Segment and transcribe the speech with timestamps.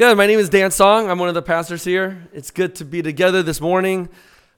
[0.00, 0.16] Good.
[0.16, 1.10] My name is Dan Song.
[1.10, 2.26] I'm one of the pastors here.
[2.32, 4.08] It's good to be together this morning.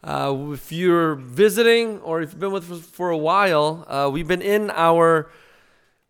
[0.04, 4.28] Uh, if you're visiting or if you've been with us for a while, uh, we've
[4.28, 5.28] been in our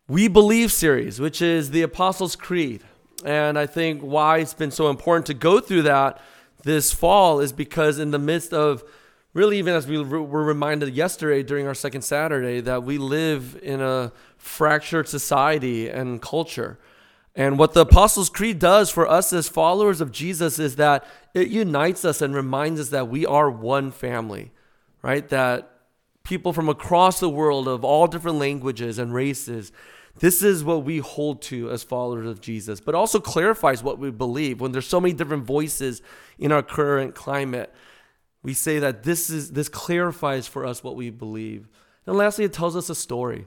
[0.06, 2.82] We Believe series, which is the Apostles' Creed.
[3.24, 6.20] And I think why it's been so important to go through that
[6.64, 8.84] this fall is because, in the midst of
[9.32, 13.80] really, even as we were reminded yesterday during our second Saturday, that we live in
[13.80, 16.78] a fractured society and culture.
[17.34, 21.48] And what the Apostles' Creed does for us as followers of Jesus is that it
[21.48, 24.52] unites us and reminds us that we are one family,
[25.00, 25.26] right?
[25.30, 25.70] That
[26.24, 29.72] people from across the world of all different languages and races,
[30.18, 34.10] this is what we hold to as followers of Jesus, but also clarifies what we
[34.10, 34.60] believe.
[34.60, 36.02] When there's so many different voices
[36.38, 37.72] in our current climate,
[38.42, 41.68] we say that this is this clarifies for us what we believe.
[42.06, 43.46] And lastly, it tells us a story.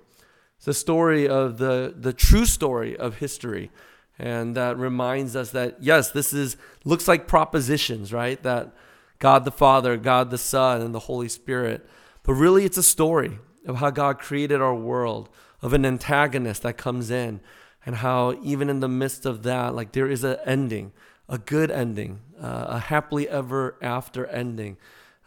[0.57, 3.71] It's the story of the, the true story of history.
[4.17, 6.55] And that reminds us that, yes, this is
[6.85, 8.41] looks like propositions, right?
[8.43, 8.73] That
[9.19, 11.87] God the Father, God the Son, and the Holy Spirit.
[12.23, 15.29] But really, it's a story of how God created our world,
[15.61, 17.41] of an antagonist that comes in,
[17.85, 20.93] and how even in the midst of that, like there is an ending,
[21.27, 24.77] a good ending, uh, a happily ever after ending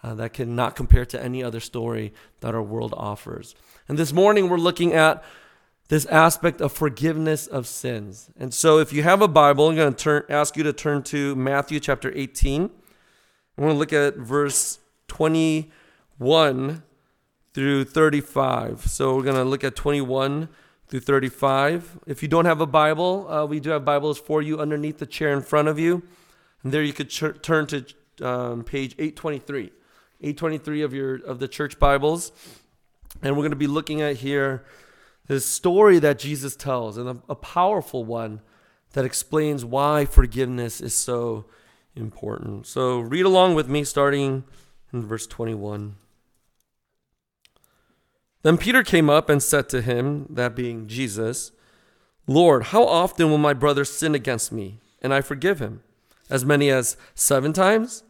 [0.02, 3.54] uh, that cannot compare to any other story that our world offers.
[3.88, 5.24] And this morning we're looking at
[5.88, 8.28] this aspect of forgiveness of sins.
[8.38, 11.02] And so if you have a Bible, I'm going to turn, ask you to turn
[11.04, 12.64] to Matthew chapter 18.
[12.64, 12.70] I'm
[13.56, 16.82] going to look at verse 21
[17.54, 18.82] through 35.
[18.82, 20.50] So we're going to look at 21
[20.88, 22.00] through 35.
[22.06, 25.06] If you don't have a Bible, uh, we do have Bibles for you underneath the
[25.06, 26.02] chair in front of you.
[26.62, 27.86] And there you could ch- turn to
[28.20, 29.72] um, page 823.
[30.20, 32.32] 823 of your of the church Bibles.
[33.22, 34.64] And we're going to be looking at here
[35.26, 38.40] this story that Jesus tells, and a, a powerful one
[38.92, 41.44] that explains why forgiveness is so
[41.94, 42.66] important.
[42.66, 44.44] So read along with me, starting
[44.92, 45.96] in verse 21.
[48.42, 51.52] Then Peter came up and said to him, that being Jesus,
[52.26, 55.82] Lord, how often will my brother sin against me, and I forgive him?
[56.30, 58.04] As many as seven times?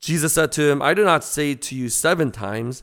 [0.00, 2.82] Jesus said to him, I do not say to you seven times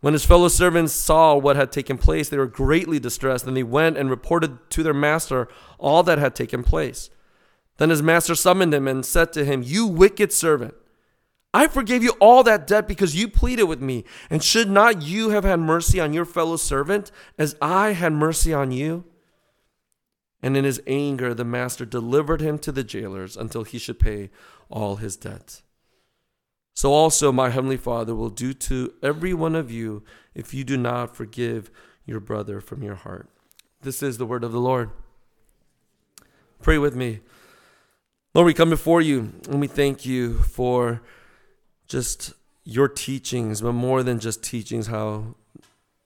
[0.00, 3.62] When his fellow servants saw what had taken place, they were greatly distressed, and they
[3.62, 5.46] went and reported to their master
[5.78, 7.10] all that had taken place.
[7.76, 10.74] Then his master summoned him and said to him, You wicked servant,
[11.52, 14.04] I forgave you all that debt because you pleaded with me.
[14.30, 18.54] And should not you have had mercy on your fellow servant as I had mercy
[18.54, 19.04] on you?
[20.42, 24.30] And in his anger, the master delivered him to the jailers until he should pay
[24.70, 25.62] all his debt.
[26.74, 30.02] So also my heavenly Father will do to every one of you
[30.34, 31.70] if you do not forgive
[32.06, 33.28] your brother from your heart.
[33.82, 34.90] This is the word of the Lord.
[36.62, 37.20] Pray with me.
[38.34, 41.02] Lord, we come before you and we thank you for
[41.86, 45.34] just your teachings, but more than just teachings, how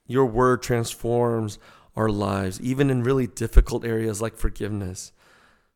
[0.07, 1.59] your word transforms
[1.95, 5.11] our lives, even in really difficult areas like forgiveness.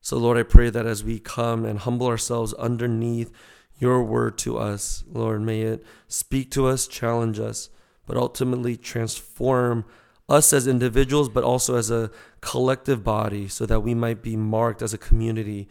[0.01, 3.31] So, Lord, I pray that as we come and humble ourselves underneath
[3.79, 5.03] your word to us.
[5.11, 7.69] Lord, may it speak to us, challenge us,
[8.05, 9.85] but ultimately transform
[10.27, 12.11] us as individuals, but also as a
[12.41, 15.67] collective body, so that we might be marked as a community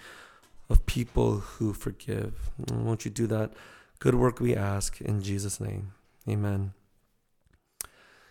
[0.68, 2.50] of people who forgive.
[2.68, 3.52] And won't you do that
[4.00, 5.92] good work we ask in Jesus' name?
[6.28, 6.72] Amen.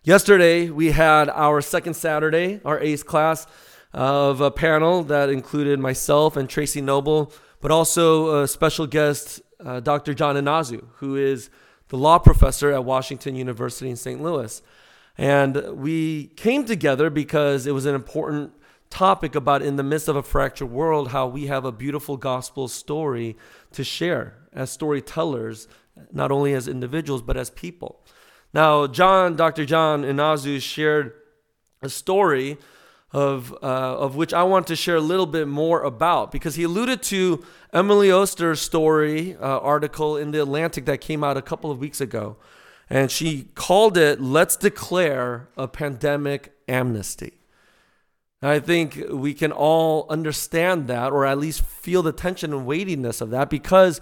[0.04, 3.48] Yesterday, we had our second Saturday, our ACE class
[3.94, 9.82] of a panel that included myself and Tracy Noble, but also a special guest, uh,
[9.82, 10.14] Dr.
[10.14, 11.50] John Inazu, who is
[11.90, 14.22] the law professor at Washington University in St.
[14.22, 14.62] Louis.
[15.18, 18.54] And we came together because it was an important
[18.90, 22.70] topic about in the midst of a fractured world, how we have a beautiful gospel
[22.70, 23.36] story
[23.74, 25.68] to share as storytellers,
[26.14, 28.00] not only as individuals, but as people.
[28.54, 29.66] Now, John, Dr.
[29.66, 31.14] John Inazu shared
[31.82, 32.58] a story
[33.12, 36.64] of, uh, of which I want to share a little bit more about because he
[36.64, 41.72] alluded to Emily Oster's story uh, article in The Atlantic that came out a couple
[41.72, 42.38] of weeks ago.
[42.90, 47.34] And she called it, Let's Declare a Pandemic Amnesty.
[48.42, 53.20] I think we can all understand that, or at least feel the tension and weightiness
[53.20, 54.00] of that, because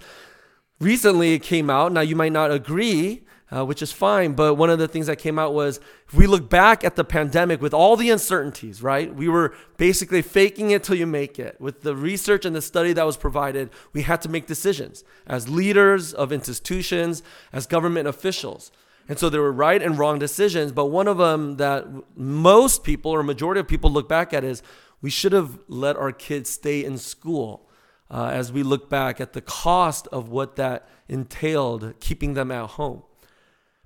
[0.78, 1.92] recently it came out.
[1.92, 5.16] Now, you might not agree, uh, which is fine, but one of the things that
[5.16, 5.78] came out was
[6.08, 9.14] if we look back at the pandemic with all the uncertainties, right?
[9.14, 11.60] We were basically faking it till you make it.
[11.60, 15.48] With the research and the study that was provided, we had to make decisions as
[15.48, 17.22] leaders of institutions,
[17.52, 18.72] as government officials.
[19.08, 23.12] And so there were right and wrong decisions, but one of them that most people
[23.12, 24.62] or majority of people look back at is
[25.00, 27.68] we should have let our kids stay in school
[28.10, 32.70] uh, as we look back at the cost of what that entailed, keeping them at
[32.70, 33.04] home.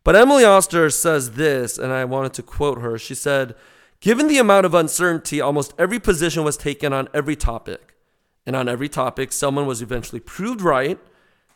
[0.03, 2.99] But Emily Oster says this, and I wanted to quote her.
[2.99, 3.55] She said,
[4.01, 7.95] Given the amount of uncertainty, almost every position was taken on every topic.
[8.47, 10.99] And on every topic, someone was eventually proved right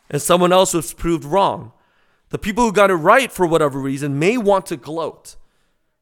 [0.09, 1.71] and someone else was proved wrong.
[2.29, 5.35] The people who got it right for whatever reason may want to gloat.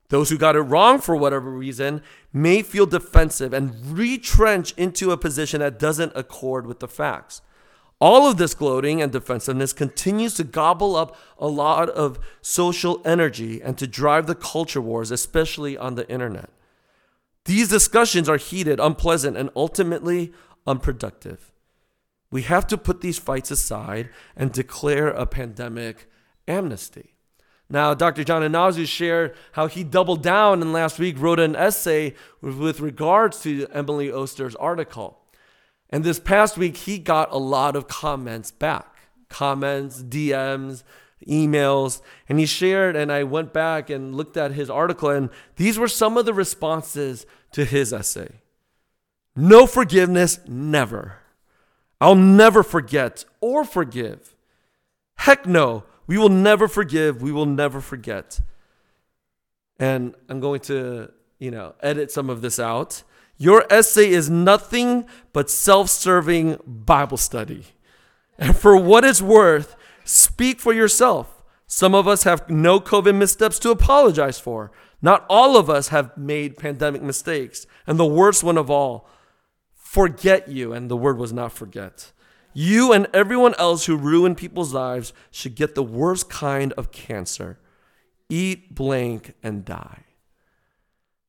[0.09, 2.01] Those who got it wrong for whatever reason
[2.31, 7.41] may feel defensive and retrench into a position that doesn't accord with the facts.
[8.03, 13.61] All of this gloating and defensiveness continues to gobble up a lot of social energy
[13.61, 16.49] and to drive the culture wars, especially on the internet.
[17.45, 20.33] These discussions are heated, unpleasant, and ultimately
[20.67, 21.53] unproductive.
[22.29, 26.09] We have to put these fights aside and declare a pandemic
[26.45, 27.15] amnesty.
[27.69, 28.25] Now, Dr.
[28.25, 33.41] John Inazu shared how he doubled down and last week wrote an essay with regards
[33.43, 35.22] to Emily Oster's article.
[35.93, 38.89] And this past week, he got a lot of comments back
[39.29, 40.83] comments, DMs,
[41.27, 42.01] emails.
[42.27, 45.87] And he shared, and I went back and looked at his article, and these were
[45.87, 48.29] some of the responses to his essay
[49.35, 51.17] No forgiveness, never.
[52.01, 54.35] I'll never forget or forgive.
[55.17, 57.21] Heck no, we will never forgive.
[57.21, 58.41] We will never forget.
[59.77, 63.03] And I'm going to, you know, edit some of this out.
[63.43, 65.03] Your essay is nothing
[65.33, 67.65] but self serving Bible study.
[68.37, 69.75] And for what it's worth,
[70.05, 71.43] speak for yourself.
[71.67, 74.71] Some of us have no COVID missteps to apologize for.
[75.01, 77.67] Not all of us have made pandemic mistakes.
[77.85, 79.09] And the worst one of all,
[79.75, 80.71] forget you.
[80.71, 82.13] And the word was not forget.
[82.53, 87.59] You and everyone else who ruin people's lives should get the worst kind of cancer.
[88.29, 90.05] Eat blank and die.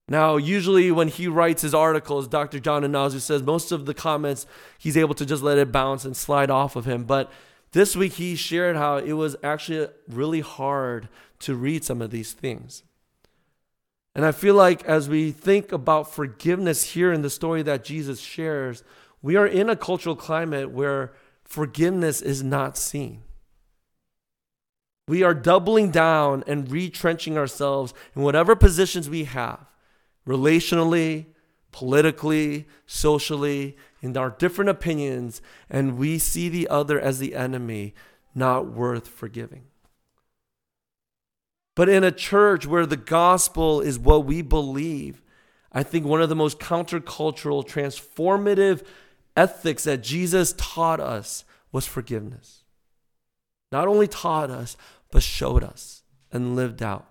[0.07, 2.61] Now, usually when he writes his articles, Dr.
[2.61, 4.47] John Inazu says most of the comments
[4.79, 7.05] he's able to just let it bounce and slide off of him.
[7.05, 7.33] But
[7.73, 11.09] this week he shared how it was actually really hard
[11.41, 12.83] to read some of these things.
[14.15, 18.21] And I feel like as we think about forgiveness here in the story that Jesus
[18.21, 18.85] shares,
[19.23, 21.13] we are in a cultural climate where
[21.43, 23.23] forgiveness is not seen.
[25.09, 29.67] We are doubling down and retrenching ourselves in whatever positions we have,
[30.27, 31.27] relationally,
[31.73, 37.95] politically, socially, in our different opinions, and we see the other as the enemy,
[38.35, 39.65] not worth forgiving.
[41.75, 45.23] But in a church where the gospel is what we believe,
[45.73, 48.85] I think one of the most countercultural, transformative
[49.37, 52.63] ethics that Jesus taught us was forgiveness.
[53.73, 54.77] Not only taught us,
[55.11, 57.07] but showed us and lived out.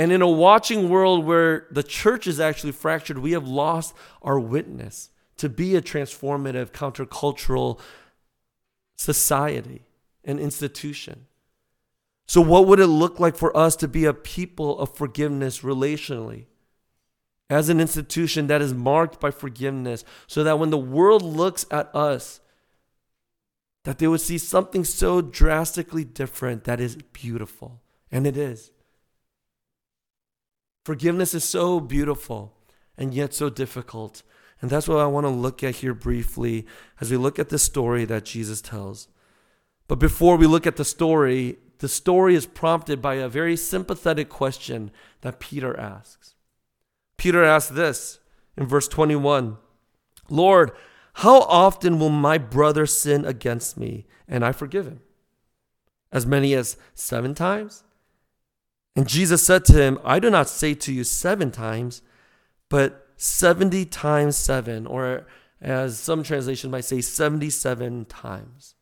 [0.00, 3.92] And in a watching world where the church is actually fractured, we have lost
[4.22, 7.78] our witness to be a transformative, countercultural
[8.96, 9.82] society
[10.24, 11.26] and institution.
[12.26, 16.46] So, what would it look like for us to be a people of forgiveness relationally?
[17.50, 21.92] as an institution that is marked by forgiveness so that when the world looks at
[21.92, 22.38] us
[23.82, 28.70] that they would see something so drastically different that is beautiful and it is
[30.84, 32.54] forgiveness is so beautiful
[32.96, 34.22] and yet so difficult
[34.62, 36.66] and that's what I want to look at here briefly
[37.00, 39.08] as we look at the story that Jesus tells
[39.88, 44.28] but before we look at the story the story is prompted by a very sympathetic
[44.28, 44.90] question
[45.22, 46.34] that Peter asks
[47.16, 48.20] Peter asks this
[48.56, 49.56] in verse 21
[50.30, 50.70] Lord,
[51.14, 55.00] how often will my brother sin against me and I forgive him?
[56.12, 57.84] As many as seven times?
[58.96, 62.02] And Jesus said to him, I do not say to you seven times,
[62.68, 65.26] but 70 times 7, or
[65.60, 68.74] as some translations might say, 77 times.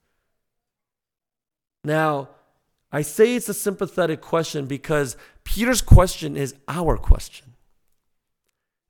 [1.85, 2.31] Now,
[2.91, 7.55] I say it's a sympathetic question because Peter's question is our question.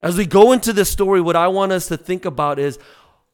[0.01, 2.79] As we go into this story, what I want us to think about is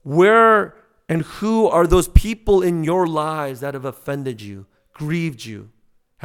[0.02, 0.74] where
[1.08, 5.70] and who are those people in your lives that have offended you, grieved you,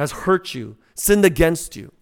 [0.00, 1.92] has hurt you, sinned against you?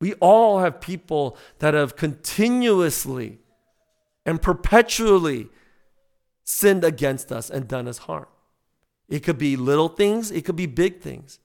[0.00, 3.40] We all have people that have continuously
[4.24, 5.48] and perpetually
[6.44, 8.28] sinned against us and done us harm.
[9.08, 11.40] It could be little things, it could be big things.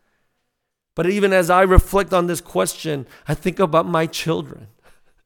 [0.93, 4.67] But even as I reflect on this question, I think about my children.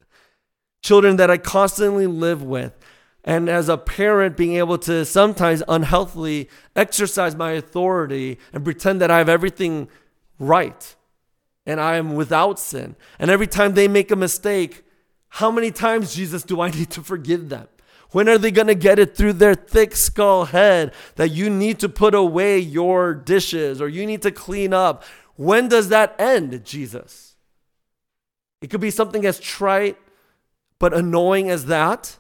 [0.82, 2.78] children that I constantly live with.
[3.24, 9.12] And as a parent, being able to sometimes unhealthily exercise my authority and pretend that
[9.12, 9.90] I have everything
[10.40, 10.96] right
[11.66, 12.96] and I am without sin.
[13.20, 14.84] And every time they make a mistake,
[15.30, 17.68] how many times, Jesus, do I need to forgive them?
[18.12, 21.80] When are they going to get it through their thick skull head that you need
[21.80, 25.04] to put away your dishes or you need to clean up?
[25.36, 27.36] When does that end, Jesus?
[28.62, 29.98] It could be something as trite
[30.80, 32.18] but annoying as that,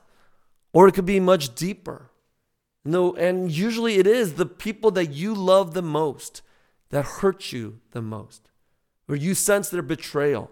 [0.73, 2.11] or it could be much deeper.
[2.85, 6.41] No, and usually it is the people that you love the most
[6.89, 8.49] that hurt you the most,
[9.05, 10.49] where you sense their betrayal.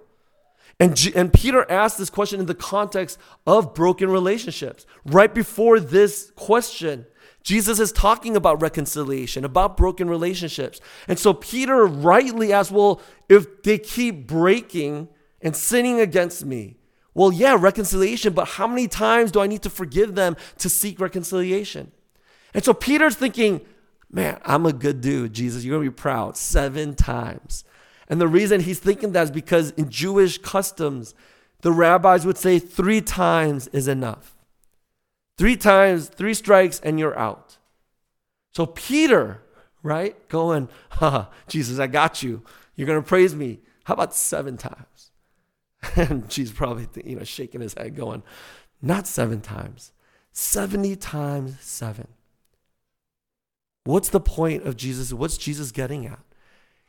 [0.79, 4.85] And, and Peter asked this question in the context of broken relationships.
[5.05, 7.07] Right before this question,
[7.41, 10.79] Jesus is talking about reconciliation, about broken relationships.
[11.07, 15.07] And so Peter rightly asks, well, if they keep breaking
[15.41, 16.75] and sinning against me,
[17.17, 20.99] well, yeah, reconciliation, but how many times do I need to forgive them to seek
[20.99, 21.91] reconciliation?
[22.53, 23.61] And so Peter's thinking,
[24.11, 25.65] man, I'm a good dude, Jesus.
[25.65, 27.63] You're going to be proud seven times.
[28.07, 31.15] And the reason he's thinking that is because in Jewish customs,
[31.61, 34.35] the rabbis would say three times is enough.
[35.39, 37.57] Three times, three strikes, and you're out.
[38.53, 39.41] So Peter,
[39.81, 40.69] right, going,
[41.47, 42.43] Jesus, I got you.
[42.75, 43.61] You're going to praise me.
[43.85, 45.06] How about seven times?
[45.95, 48.23] And she's probably, you know, shaking his head, going,
[48.81, 49.91] not seven times,
[50.31, 52.07] 70 times seven.
[53.83, 55.13] What's the point of Jesus?
[55.13, 56.19] What's Jesus getting at?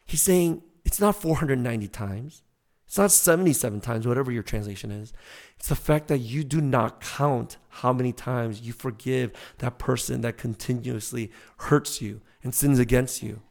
[0.04, 2.42] He's saying it's not 490 times.
[2.86, 5.12] It's not 77 times, whatever your translation is.
[5.58, 10.22] It's the fact that you do not count how many times you forgive that person
[10.22, 13.42] that continuously hurts you and sins against you.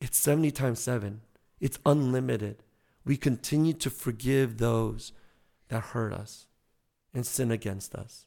[0.00, 1.22] It's 70 times 7.
[1.60, 2.62] It's unlimited
[3.04, 5.12] we continue to forgive those
[5.68, 6.46] that hurt us
[7.14, 8.26] and sin against us.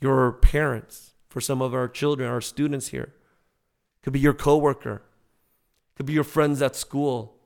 [0.00, 3.14] Your parents, for some of our children, our students here,
[4.02, 5.02] could be your coworker,
[5.96, 7.36] could be your friends at school,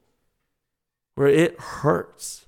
[1.15, 2.47] where it hurts.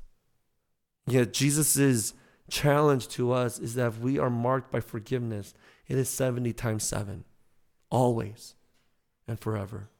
[1.06, 2.14] Yet Jesus'
[2.50, 5.54] challenge to us is that if we are marked by forgiveness,
[5.86, 7.24] it is 70 times 7,
[7.90, 8.54] always
[9.26, 9.90] and forever.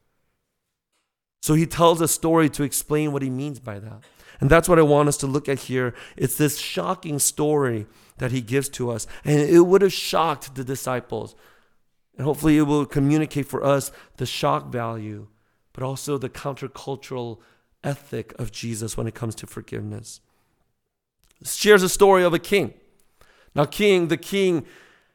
[1.41, 4.03] So he tells a story to explain what he means by that.
[4.41, 5.95] And that's what I want us to look at here.
[6.17, 7.87] It's this shocking story
[8.19, 9.07] that he gives to us.
[9.25, 11.35] And it would have shocked the disciples.
[12.17, 15.29] And hopefully it will communicate for us the shock value,
[15.73, 17.39] but also the countercultural
[17.85, 20.21] ethic of Jesus when it comes to forgiveness.
[21.45, 22.75] shares a story of a king.
[23.55, 24.67] Now, king, the king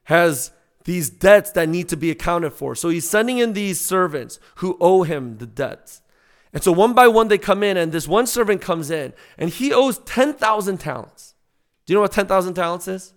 [0.05, 0.51] has
[0.85, 2.75] these debts that need to be accounted for.
[2.75, 6.01] So he's sending in these servants who owe him the debts.
[6.53, 9.49] And so one by one they come in, and this one servant comes in, and
[9.49, 11.33] he owes 10,000 talents.
[11.85, 13.13] Do you know what 10,000 talents is?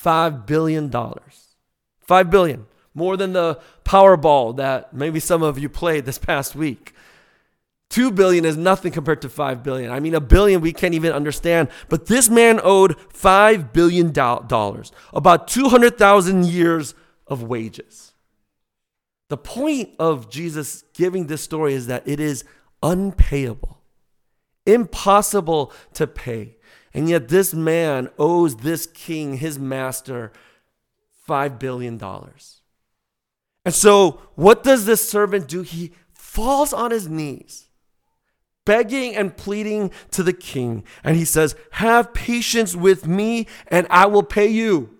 [0.00, 0.90] $5 billion.
[0.90, 2.66] 5 billion.
[2.94, 6.94] More than the Powerball that maybe some of you played this past week.
[7.90, 9.90] 2 billion is nothing compared to 5 billion.
[9.90, 11.68] I mean, a billion we can't even understand.
[11.88, 14.12] But this man owed $5 billion,
[15.12, 16.94] about 200,000 years
[17.26, 18.07] of wages.
[19.28, 22.44] The point of Jesus giving this story is that it is
[22.82, 23.82] unpayable,
[24.66, 26.56] impossible to pay.
[26.94, 30.32] And yet, this man owes this king, his master,
[31.28, 32.00] $5 billion.
[33.64, 35.60] And so, what does this servant do?
[35.60, 37.68] He falls on his knees,
[38.64, 40.84] begging and pleading to the king.
[41.04, 44.96] And he says, Have patience with me, and I will pay you.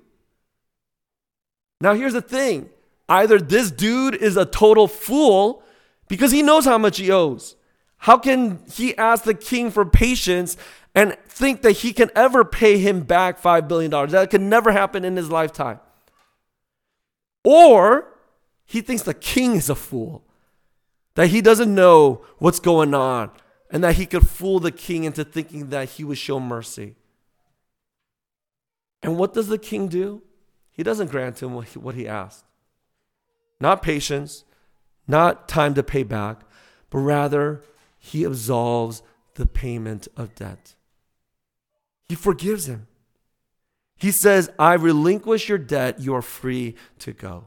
[1.81, 2.69] Now, here's the thing
[3.09, 5.63] Either this dude is a total fool
[6.09, 7.57] because he knows how much he owes.
[7.99, 10.57] How can he ask the king for patience
[10.95, 13.91] and think that he can ever pay him back $5 billion?
[14.11, 15.81] That could never happen in his lifetime.
[17.45, 18.15] Or
[18.65, 20.23] he thinks the king is a fool,
[21.15, 23.31] that he doesn't know what's going on,
[23.71, 26.95] and that he could fool the king into thinking that he would show mercy.
[29.03, 30.23] And what does the king do?
[30.71, 32.45] He doesn't grant him what he, what he asked.
[33.61, 34.45] Not patience,
[35.07, 36.43] not time to pay back,
[36.91, 37.63] but rather
[37.99, 39.03] he absolves
[39.35, 40.75] the payment of debt.
[42.09, 42.87] He forgives him.
[43.97, 47.45] He says, I relinquish your debt, you are free to go.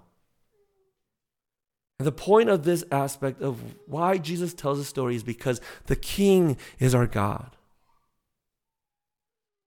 [1.97, 5.95] And the point of this aspect of why Jesus tells the story is because the
[5.95, 7.55] King is our God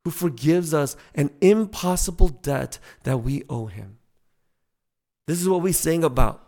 [0.04, 3.98] who forgives us an impossible debt that we owe him.
[5.26, 6.40] This is what we sing about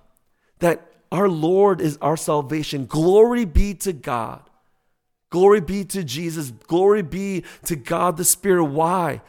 [0.58, 2.86] that our Lord is our salvation.
[2.86, 4.42] Glory be to God.
[5.30, 6.50] Glory be to Jesus.
[6.50, 8.64] Glory be to God the Spirit.
[8.64, 9.20] Why?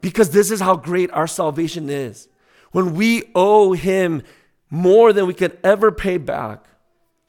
[0.00, 2.28] Because this is how great our salvation is.
[2.72, 4.22] When we owe Him
[4.70, 6.64] more than we could ever pay back,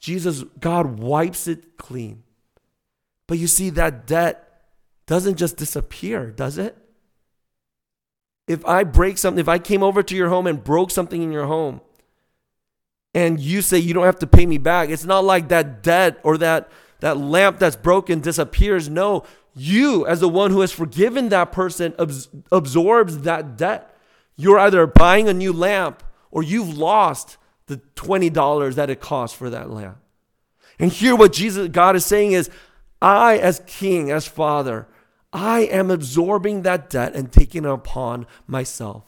[0.00, 2.24] Jesus, God wipes it clean.
[3.26, 4.62] But you see, that debt
[5.06, 6.76] doesn't just disappear, does it?
[8.46, 11.32] If I break something, if I came over to your home and broke something in
[11.32, 11.80] your home,
[13.14, 16.18] and you say you don't have to pay me back, it's not like that debt
[16.22, 16.70] or that,
[17.00, 18.88] that lamp that's broken disappears.
[18.88, 19.24] No,
[19.54, 23.96] you, as the one who has forgiven that person, abs- absorbs that debt.
[24.36, 27.36] You're either buying a new lamp or you've lost
[27.66, 29.98] the $20 that it costs for that lamp.
[30.78, 32.50] And here, what Jesus, God is saying is,
[33.00, 34.88] I, as king, as father,
[35.34, 39.02] I am absorbing that debt and taking it upon myself.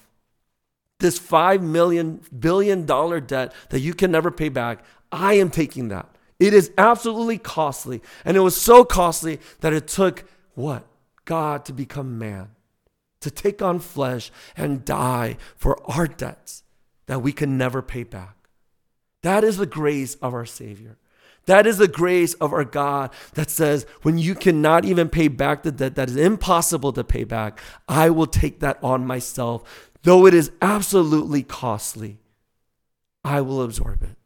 [0.99, 5.89] This five million billion dollar debt that you can never pay back, I am taking
[5.89, 6.09] that.
[6.41, 8.03] It is absolutely costly.
[8.25, 10.85] And it was so costly that it took what?
[11.25, 12.51] God to become man,
[13.21, 16.65] to take on flesh and die for our debts
[17.07, 18.37] that we can never pay back.
[19.23, 20.99] That is the grace of our Savior.
[21.47, 25.63] That is the grace of our God that says, when you cannot even pay back
[25.63, 29.91] the debt that is impossible to pay back, I will take that on myself.
[30.03, 32.19] Though it is absolutely costly,
[33.25, 34.17] I will absorb it.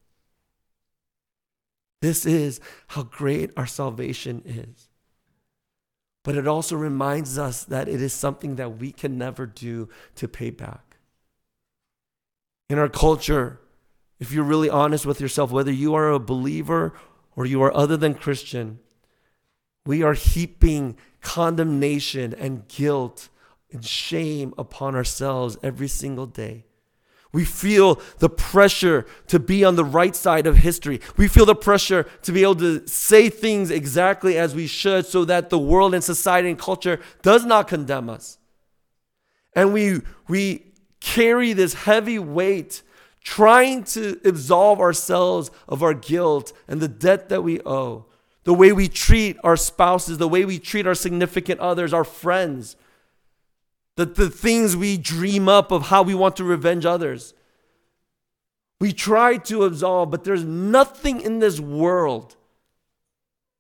[2.01, 4.89] This is how great our salvation is.
[6.25, 10.29] But it also reminds us that it is something that we can never do to
[10.29, 10.97] pay back.
[12.69, 13.61] In our culture,
[14.19, 16.93] if you're really honest with yourself, whether you are a believer
[17.37, 18.79] or you are other than Christian,
[19.87, 23.29] we are heaping condemnation and guilt
[23.73, 26.65] and shame upon ourselves every single day.
[27.33, 31.01] We feel the pressure to be on the right side of history.
[31.17, 35.25] We feel the pressure to be able to say things exactly as we should so
[35.27, 38.39] that the world and society and culture does not condemn us.
[39.55, 42.83] And we, we carry this heavy weight
[43.23, 48.07] trying to absolve ourselves of our guilt and the debt that we owe.
[48.45, 52.77] The way we treat our spouses, the way we treat our significant others, our friends,
[53.97, 57.35] the, the things we dream up of how we want to revenge others.
[58.81, 62.37] We try to absolve, but there's nothing in this world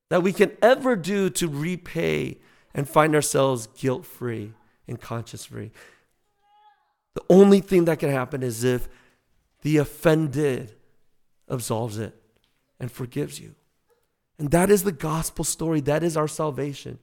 [0.09, 2.39] that we can ever do to repay
[2.75, 4.55] and find ourselves guilt free
[4.89, 5.71] and conscience free.
[7.15, 8.89] The only thing that can happen is if
[9.63, 10.75] the offended
[11.49, 12.15] absolves it
[12.79, 13.55] and forgives you.
[14.39, 15.81] And that is the gospel story.
[15.81, 16.99] That is our salvation.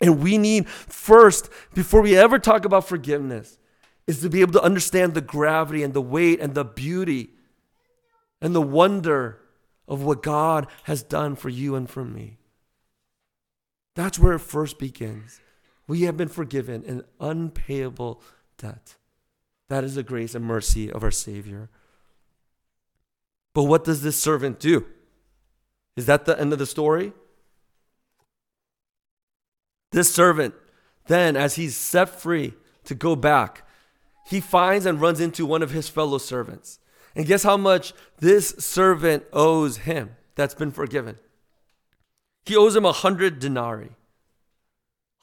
[0.00, 3.58] And we need first, before we ever talk about forgiveness,
[4.06, 7.30] is to be able to understand the gravity and the weight and the beauty
[8.40, 9.40] and the wonder
[9.88, 12.38] of what God has done for you and for me.
[13.94, 15.40] That's where it first begins.
[15.86, 18.22] We have been forgiven an unpayable
[18.58, 18.96] debt.
[19.74, 21.68] That is the grace and mercy of our Savior.
[23.54, 24.86] But what does this servant do?
[25.96, 27.12] Is that the end of the story?
[29.90, 30.54] This servant,
[31.08, 33.66] then, as he's set free to go back,
[34.24, 36.78] he finds and runs into one of his fellow servants.
[37.16, 41.18] And guess how much this servant owes him that's been forgiven?
[42.44, 43.96] He owes him a hundred denarii.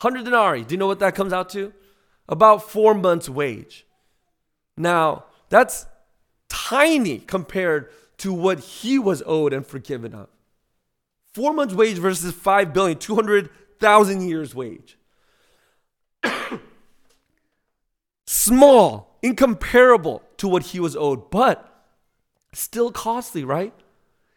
[0.01, 0.65] Hundred denarii.
[0.65, 1.71] Do you know what that comes out to?
[2.27, 3.85] About four months' wage.
[4.81, 5.85] Now, that's
[6.49, 10.27] tiny compared to what he was owed and forgiven of.
[11.33, 14.97] Four months' wage versus five billion, 200,000 years' wage.
[18.25, 21.85] Small, incomparable to what he was owed, but
[22.51, 23.73] still costly, right?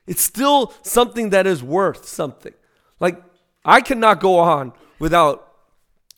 [0.07, 2.53] It's still something that is worth something.
[3.01, 3.23] Like,
[3.65, 5.55] I cannot go on without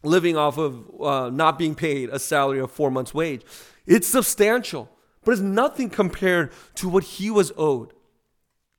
[0.02, 3.42] living off of uh, not being paid a salary of four months' wage.
[3.86, 4.90] It's substantial,
[5.24, 7.92] but it's nothing compared to what he was owed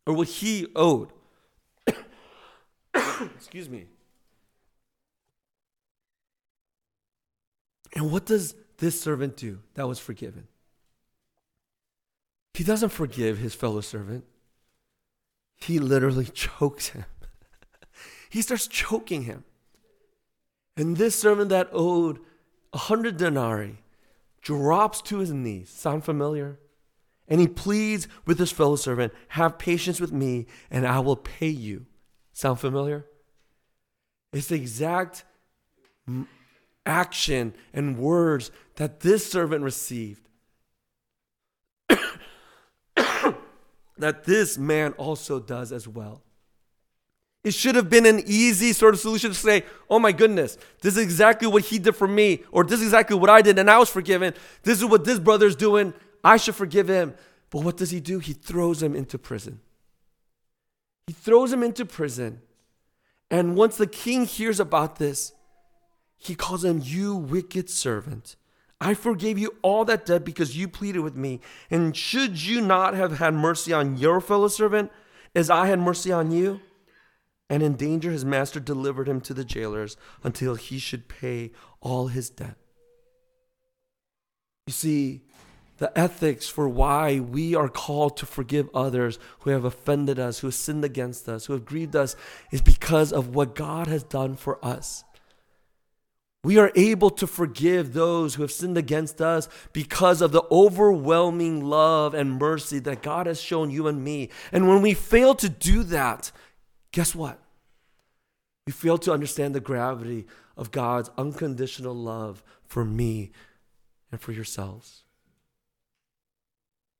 [0.05, 1.11] or what he owed.
[3.35, 3.85] Excuse me.
[7.95, 10.47] And what does this servant do that was forgiven?
[12.53, 14.25] He doesn't forgive his fellow servant.
[15.55, 17.05] He literally chokes him.
[18.29, 19.43] he starts choking him.
[20.75, 22.19] And this servant that owed
[22.73, 23.77] a hundred denarii
[24.47, 25.69] drops to his knees.
[25.69, 26.57] Sound familiar?
[27.27, 31.49] And he pleads with his fellow servant, Have patience with me, and I will pay
[31.49, 31.85] you.
[32.31, 33.05] Sound familiar?
[34.31, 35.25] It's the exact
[36.85, 40.29] action and words that this servant received.
[43.97, 46.23] that this man also does as well.
[47.47, 50.97] It should have been an easy sort of solution to say, oh my goodness, this
[50.97, 53.71] is exactly what he did for me, or this is exactly what I did and
[53.71, 54.33] I was forgiven.
[54.63, 55.93] This is what this brother's doing.
[56.25, 57.15] I should forgive him.
[57.49, 58.19] But what does he do?
[58.19, 59.61] He throws him into prison.
[61.07, 62.41] He throws him into prison.
[63.31, 65.31] And once the king hears about this,
[66.17, 68.35] he calls him, You wicked servant.
[68.81, 71.39] I forgave you all that debt because you pleaded with me.
[71.71, 74.91] And should you not have had mercy on your fellow servant
[75.33, 76.59] as I had mercy on you?
[77.49, 82.07] And in danger, his master delivered him to the jailers until he should pay all
[82.07, 82.57] his debt.
[84.67, 85.21] You see,
[85.77, 90.47] the ethics for why we are called to forgive others who have offended us, who
[90.47, 92.15] have sinned against us, who have grieved us,
[92.51, 95.03] is because of what God has done for us.
[96.43, 101.65] We are able to forgive those who have sinned against us because of the overwhelming
[101.65, 104.29] love and mercy that God has shown you and me.
[104.51, 106.31] And when we fail to do that,
[106.97, 107.37] guess what?
[108.65, 110.25] We fail to understand the gravity
[110.57, 113.29] of God's unconditional love for me
[114.11, 115.03] and for yourselves.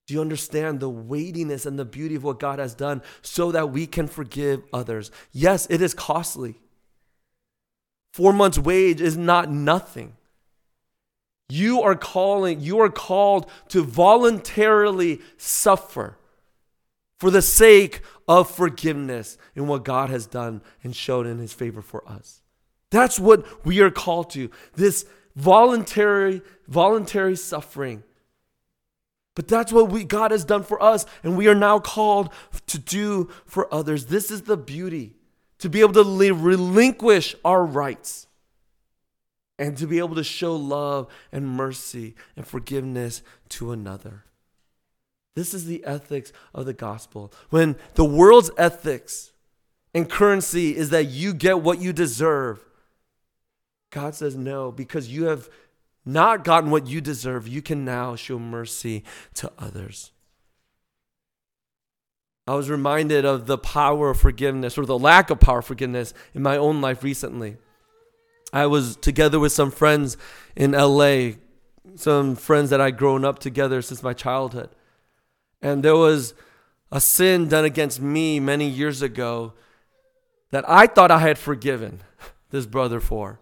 [0.05, 3.71] Do you understand the weightiness and the beauty of what God has done so that
[3.71, 5.09] we can forgive others?
[5.31, 6.59] Yes, it is costly.
[8.13, 10.15] Four months' wage is not nothing.
[11.49, 16.19] You are calling, you are called to voluntarily suffer
[17.17, 21.81] for the sake of forgiveness in what God has done and shown in his favor
[21.81, 22.41] for us.
[22.89, 24.49] That's what we are called to.
[24.75, 28.03] This voluntary voluntary suffering.
[29.35, 32.31] But that's what we God has done for us and we are now called
[32.67, 34.07] to do for others.
[34.07, 35.15] This is the beauty
[35.59, 38.27] to be able to relinquish our rights
[39.59, 44.23] and to be able to show love and mercy and forgiveness to another.
[45.37, 47.31] This is the ethics of the gospel.
[47.51, 49.33] When the world's ethics
[49.93, 52.65] and currency is that you get what you deserve,
[53.91, 55.47] God says no, because you have
[56.03, 59.03] not gotten what you deserve, you can now show mercy
[59.35, 60.11] to others.
[62.47, 66.15] I was reminded of the power of forgiveness or the lack of power of forgiveness
[66.33, 67.57] in my own life recently.
[68.51, 70.17] I was together with some friends
[70.55, 71.33] in LA,
[71.93, 74.71] some friends that I'd grown up together since my childhood.
[75.61, 76.33] And there was
[76.91, 79.53] a sin done against me many years ago
[80.51, 82.01] that I thought I had forgiven
[82.49, 83.39] this brother for.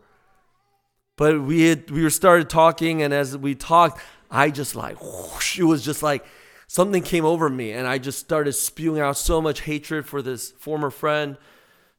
[1.17, 5.63] But we had we started talking, and as we talked, I just like whoosh, it
[5.63, 6.25] was just like
[6.67, 10.51] something came over me and I just started spewing out so much hatred for this
[10.51, 11.37] former friend,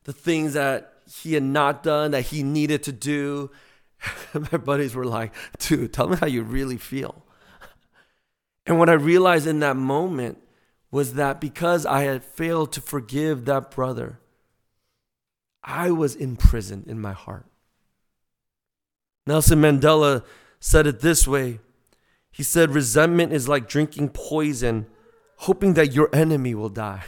[0.05, 3.51] the things that he had not done that he needed to do.
[4.35, 7.26] my buddies were like, dude, tell me how you really feel.
[8.67, 10.39] And what I realized in that moment
[10.91, 14.19] was that because I had failed to forgive that brother,
[15.63, 17.47] I was imprisoned in my heart.
[19.27, 20.25] Nelson Mandela
[20.61, 21.61] said it this way
[22.37, 24.85] he said, Resentment is like drinking poison,
[25.37, 27.05] hoping that your enemy will die.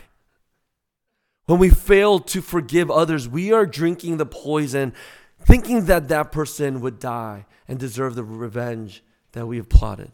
[1.45, 4.95] When we fail to forgive others, we are drinking the poison,
[5.39, 10.13] thinking that that person would die and deserve the revenge that we have plotted.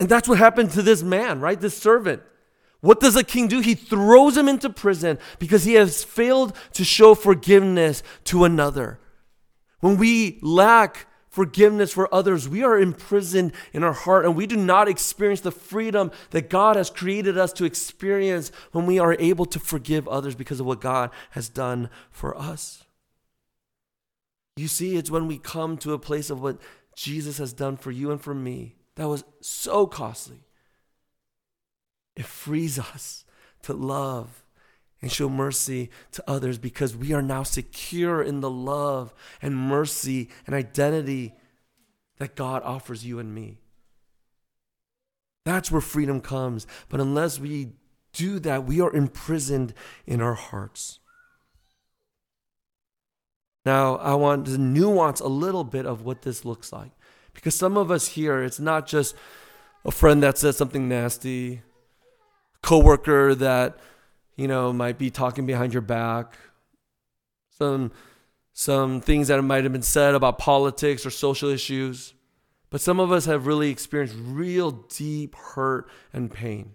[0.00, 1.60] And that's what happened to this man, right?
[1.60, 2.22] This servant.
[2.80, 3.60] What does a king do?
[3.60, 8.98] He throws him into prison because he has failed to show forgiveness to another.
[9.80, 14.56] When we lack forgiveness for others, we are imprisoned in our heart and we do
[14.56, 19.44] not experience the freedom that God has created us to experience when we are able
[19.44, 22.84] to forgive others because of what God has done for us.
[24.56, 26.58] You see, it's when we come to a place of what
[26.96, 30.44] Jesus has done for you and for me that was so costly.
[32.16, 33.24] It frees us
[33.62, 34.44] to love
[35.00, 40.28] and show mercy to others because we are now secure in the love and mercy
[40.46, 41.34] and identity
[42.18, 43.58] that God offers you and me.
[45.44, 46.66] That's where freedom comes.
[46.88, 47.70] But unless we
[48.12, 49.72] do that, we are imprisoned
[50.06, 50.98] in our hearts.
[53.64, 56.92] Now, I want to nuance a little bit of what this looks like.
[57.34, 59.14] Because some of us here, it's not just
[59.84, 61.62] a friend that says something nasty,
[62.62, 63.78] coworker that,
[64.36, 66.36] you know, might be talking behind your back,
[67.58, 67.92] some
[68.52, 72.12] some things that might have been said about politics or social issues.
[72.68, 76.74] But some of us have really experienced real deep hurt and pain.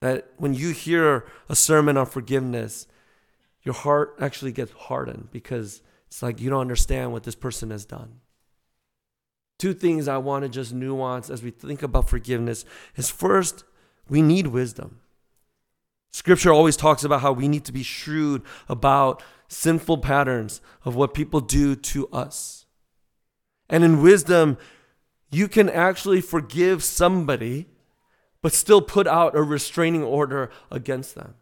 [0.00, 2.86] That when you hear a sermon on forgiveness,
[3.62, 7.84] your heart actually gets hardened because it's like you don't understand what this person has
[7.84, 8.20] done.
[9.58, 12.64] Two things I want to just nuance as we think about forgiveness
[12.94, 13.64] is first,
[14.08, 15.00] we need wisdom.
[16.10, 21.14] Scripture always talks about how we need to be shrewd about sinful patterns of what
[21.14, 22.66] people do to us.
[23.68, 24.58] And in wisdom,
[25.30, 27.66] you can actually forgive somebody,
[28.42, 31.34] but still put out a restraining order against them.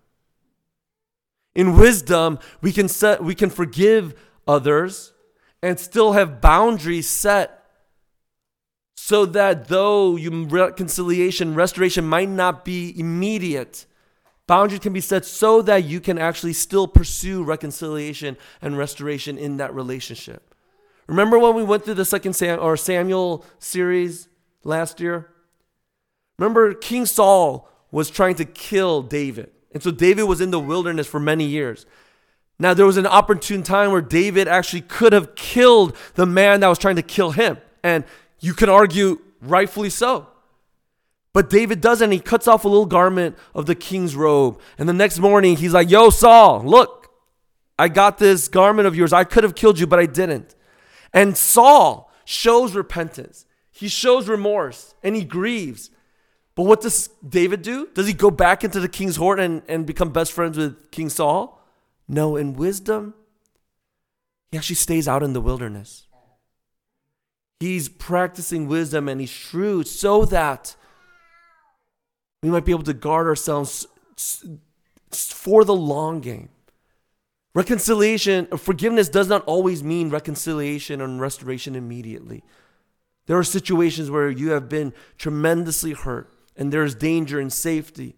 [1.55, 4.15] In wisdom, we can set we can forgive
[4.47, 5.13] others
[5.63, 7.64] and still have boundaries set
[9.07, 13.85] so that though reconciliation, restoration might not be immediate,
[14.47, 19.59] boundaries can be set so that you can actually still pursue reconciliation and restoration in
[19.59, 20.55] that relationship.
[21.07, 24.31] Remember when we went through the second Sam, or Samuel series
[24.63, 25.29] last year?
[26.39, 29.51] Remember King Saul was trying to kill David.
[29.75, 31.85] And so David was in the wilderness for many years.
[32.59, 36.69] Now, there was an opportune time where David actually could have killed the man that
[36.69, 37.59] was trying to kill him.
[37.83, 38.05] And
[38.45, 40.27] you can argue rightfully so.
[41.33, 42.13] But David doesn't.
[42.13, 44.61] He cuts off a little garment of the king's robe.
[44.77, 47.09] And the next morning, he's like, Yo, Saul, look,
[47.79, 49.15] I got this garment of yours.
[49.15, 50.55] I could have killed you, but I didn't.
[51.11, 55.91] And Saul shows repentance, he shows remorse, and he grieves.
[56.55, 57.89] But what does David do?
[57.95, 61.09] Does he go back into the king's court and, and become best friends with King
[61.09, 61.67] Saul?
[62.07, 63.15] No, in wisdom,
[64.53, 66.04] he actually stays out in the wilderness.
[67.65, 70.77] He's practicing wisdom and he's shrewd so that
[72.43, 73.87] we might be able to guard ourselves
[75.11, 76.51] for the long game.
[77.55, 82.45] Reconciliation, forgiveness does not always mean reconciliation and restoration immediately.
[83.25, 88.15] There are situations where you have been tremendously hurt and there's danger and safety.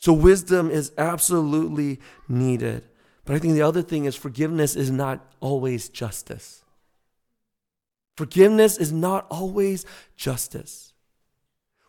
[0.00, 2.88] So, wisdom is absolutely needed.
[3.24, 6.63] But I think the other thing is forgiveness is not always justice.
[8.16, 9.84] Forgiveness is not always
[10.16, 10.92] justice.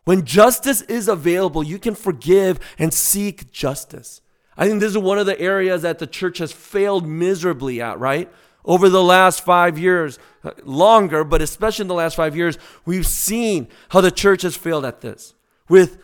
[0.05, 4.21] When justice is available, you can forgive and seek justice.
[4.57, 7.99] I think this is one of the areas that the church has failed miserably at,
[7.99, 8.31] right?
[8.63, 13.05] Over the last five years, uh, longer, but especially in the last five years, we've
[13.05, 15.35] seen how the church has failed at this
[15.69, 16.01] with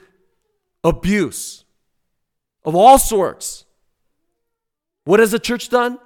[0.84, 1.63] abuse
[2.63, 3.65] of all sorts.
[5.05, 5.99] What has the church done?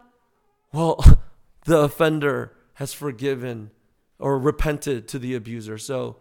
[0.72, 1.04] Well,
[1.66, 3.72] the offender has forgiven
[4.20, 5.78] or repented to the abuser.
[5.78, 6.18] So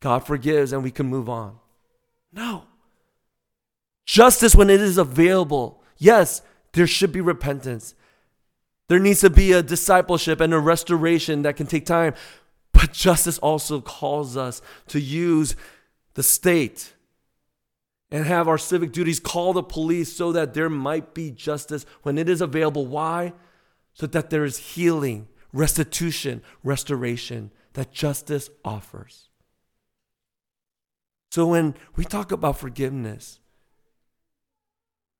[0.00, 1.58] God forgives and we can move on.
[2.32, 2.64] No.
[4.04, 7.94] Justice, when it is available, yes, there should be repentance.
[8.88, 12.14] There needs to be a discipleship and a restoration that can take time.
[12.72, 15.56] But justice also calls us to use
[16.14, 16.92] the state
[18.10, 22.18] and have our civic duties call the police so that there might be justice when
[22.18, 22.86] it is available.
[22.86, 23.32] Why?
[23.94, 29.28] So that there is healing, restitution, restoration that justice offers.
[31.30, 33.40] So when we talk about forgiveness,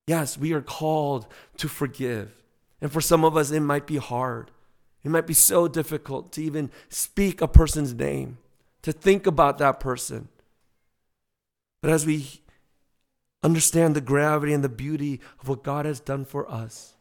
[0.06, 1.26] yes, we are called
[1.58, 2.32] to forgive.
[2.80, 4.50] And for some of us, it might be hard.
[5.04, 8.38] It might be so difficult to even speak a person's name,
[8.82, 10.28] to think about that person.
[11.82, 12.40] But as we
[13.42, 16.95] understand the gravity and the beauty of what God has done for us,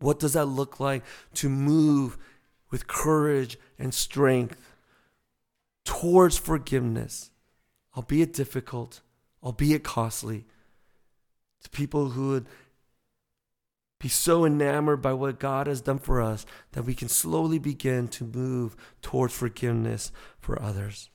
[0.00, 2.18] what does that look like to move
[2.70, 4.56] with courage and strength
[5.84, 7.30] towards forgiveness,
[7.96, 9.00] albeit difficult,
[9.42, 10.46] albeit costly,
[11.62, 12.46] to people who would
[13.98, 18.08] be so enamored by what God has done for us that we can slowly begin
[18.08, 21.10] to move towards forgiveness for others.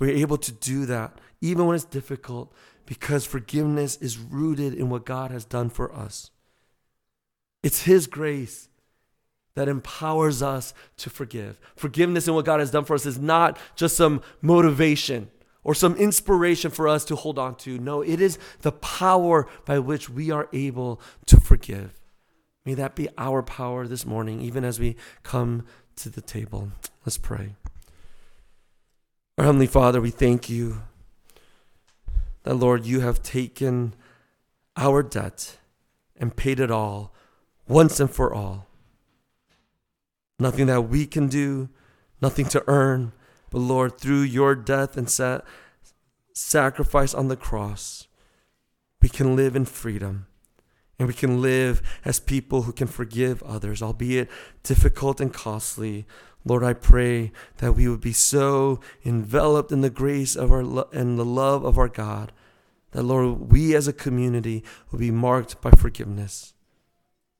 [0.00, 2.52] We're able to do that even when it's difficult
[2.84, 6.31] because forgiveness is rooted in what God has done for us.
[7.62, 8.68] It's His grace
[9.54, 11.60] that empowers us to forgive.
[11.76, 15.30] Forgiveness and what God has done for us is not just some motivation
[15.64, 17.78] or some inspiration for us to hold on to.
[17.78, 22.00] No, it is the power by which we are able to forgive.
[22.64, 25.64] May that be our power this morning, even as we come
[25.96, 26.72] to the table.
[27.04, 27.54] Let's pray.
[29.36, 30.82] Our Heavenly Father, we thank you
[32.44, 33.94] that, Lord, you have taken
[34.76, 35.58] our debt
[36.16, 37.12] and paid it all
[37.68, 38.66] once and for all.
[40.38, 41.68] Nothing that we can do,
[42.20, 43.12] nothing to earn,
[43.50, 45.40] but Lord, through your death and sa-
[46.32, 48.08] sacrifice on the cross,
[49.00, 50.26] we can live in freedom.
[50.98, 54.28] And we can live as people who can forgive others, albeit
[54.62, 56.06] difficult and costly.
[56.44, 60.88] Lord, I pray that we would be so enveloped in the grace of our lo-
[60.92, 62.32] and the love of our God
[62.92, 66.54] that, Lord, we as a community will be marked by forgiveness.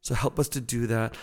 [0.03, 1.17] So help us to do that.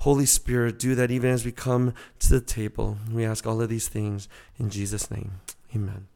[0.00, 2.98] Holy Spirit, do that even as we come to the table.
[3.12, 5.40] We ask all of these things in Jesus' name.
[5.74, 6.08] Amen.